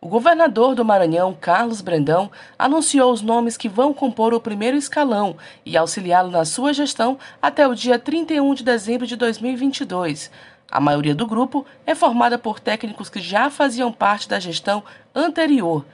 [0.00, 5.36] O governador do Maranhão, Carlos Brandão, anunciou os nomes que vão compor o primeiro escalão
[5.66, 10.30] e auxiliá-lo na sua gestão até o dia 31 de dezembro de 2022.
[10.70, 15.84] A maioria do grupo é formada por técnicos que já faziam parte da gestão anterior.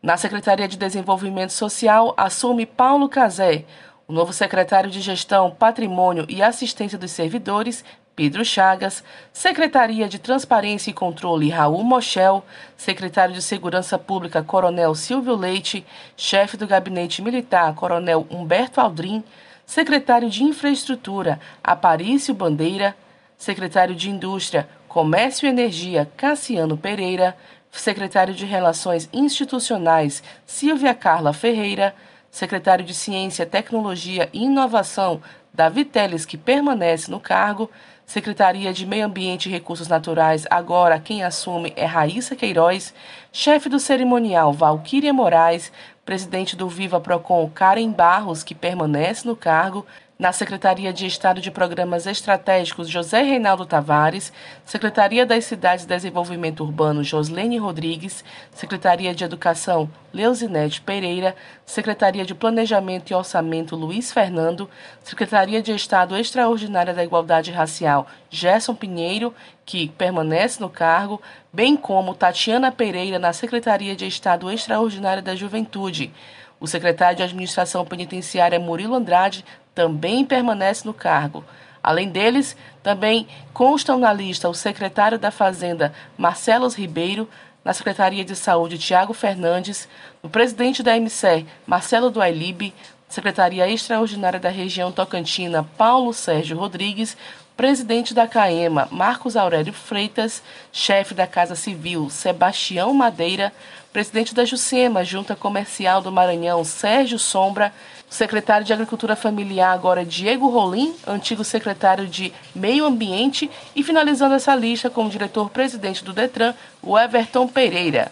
[0.00, 3.64] Na Secretaria de Desenvolvimento Social, assume Paulo Cazé.
[4.06, 7.84] O novo secretário de Gestão, Patrimônio e Assistência dos Servidores,
[8.14, 9.02] Pedro Chagas,
[9.32, 12.44] Secretaria de Transparência e Controle Raul Mochel,
[12.76, 15.84] Secretário de Segurança Pública Coronel Silvio Leite,
[16.16, 19.24] Chefe do Gabinete Militar Coronel Humberto Aldrin,
[19.64, 22.94] Secretário de Infraestrutura Aparício Bandeira,
[23.38, 27.34] Secretário de Indústria, Comércio e Energia Cassiano Pereira,
[27.70, 31.94] Secretário de Relações Institucionais Silvia Carla Ferreira,
[32.30, 35.22] Secretário de Ciência, Tecnologia e Inovação
[35.52, 37.70] Davi Teles, que permanece no cargo,
[38.12, 42.92] Secretaria de Meio Ambiente e Recursos Naturais, agora quem assume é Raíssa Queiroz,
[43.32, 45.72] chefe do cerimonial Valquíria Moraes,
[46.04, 49.86] presidente do Viva Procon Karen Barros, que permanece no cargo,
[50.22, 54.32] na Secretaria de Estado de Programas Estratégicos José Reinaldo Tavares,
[54.64, 61.34] Secretaria das Cidades e Desenvolvimento Urbano Joslene Rodrigues, Secretaria de Educação Leusinete Pereira,
[61.66, 64.70] Secretaria de Planejamento e Orçamento Luiz Fernando,
[65.02, 69.34] Secretaria de Estado Extraordinária da Igualdade Racial Gerson Pinheiro,
[69.66, 71.20] que permanece no cargo,
[71.52, 76.10] bem como Tatiana Pereira na Secretaria de Estado Extraordinária da Juventude.
[76.58, 81.44] O secretário de Administração Penitenciária Murilo Andrade também permanece no cargo.
[81.82, 87.28] Além deles, também constam na lista o secretário da Fazenda Marcelo Ribeiro,
[87.62, 89.88] na Secretaria de Saúde Tiago Fernandes,
[90.22, 92.72] o presidente da MCE Marcelo Duailib,
[93.08, 97.14] Secretaria Extraordinária da Região Tocantina Paulo Sérgio Rodrigues,
[97.56, 103.52] presidente da CAEMA Marcos Aurélio Freitas, chefe da Casa Civil Sebastião Madeira,
[103.92, 107.72] presidente da Jucema, Junta Comercial do Maranhão Sérgio Sombra,
[108.08, 114.54] secretário de Agricultura Familiar agora Diego Rolim, antigo secretário de Meio Ambiente e finalizando essa
[114.54, 118.10] lista com o diretor-presidente do Detran, o Everton Pereira.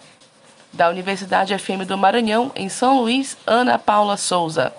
[0.72, 4.72] Da Universidade FM do Maranhão, em São Luís, Ana Paula Souza.